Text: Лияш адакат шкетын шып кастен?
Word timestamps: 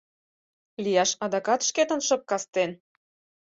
Лияш 0.83 1.11
адакат 1.25 1.61
шкетын 1.67 1.99
шып 2.07 2.21
кастен? 2.29 2.71